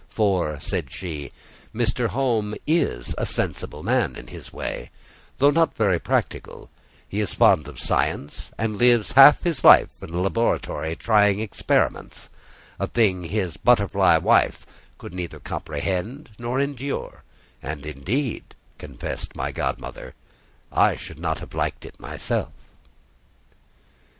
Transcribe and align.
For," 0.09 0.59
said 0.59 0.89
she, 0.91 1.31
"Mr. 1.75 2.07
Home 2.07 2.55
is 2.65 3.13
a 3.19 3.25
sensible 3.27 3.83
man 3.83 4.15
in 4.15 4.25
his 4.25 4.51
way, 4.51 4.89
though 5.37 5.51
not 5.51 5.75
very 5.77 5.99
practical: 5.99 6.71
he 7.07 7.19
is 7.19 7.35
fond 7.35 7.67
of 7.67 7.79
science, 7.79 8.49
and 8.57 8.77
lives 8.77 9.11
half 9.11 9.43
his 9.43 9.63
life 9.63 9.91
in 10.01 10.09
a 10.15 10.19
laboratory 10.19 10.95
trying 10.95 11.39
experiments—a 11.39 12.87
thing 12.87 13.25
his 13.25 13.57
butterfly 13.57 14.17
wife 14.17 14.65
could 14.97 15.13
neither 15.13 15.39
comprehend 15.39 16.31
nor 16.39 16.59
endure; 16.59 17.21
and 17.61 17.85
indeed" 17.85 18.55
confessed 18.79 19.35
my 19.35 19.51
godmother, 19.51 20.15
"I 20.71 20.95
should 20.95 21.19
not 21.19 21.37
have 21.37 21.53
liked 21.53 21.85
it 21.85 21.99
myself." 21.99 22.49